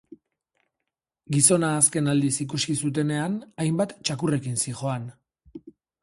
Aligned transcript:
Gizona 1.33 1.67
azken 1.81 2.09
aldiz 2.13 2.31
ikusi 2.45 2.75
zutenean 2.85 3.35
hainbat 3.65 3.93
txakurrekin 4.09 4.57
zihoan. 4.65 5.05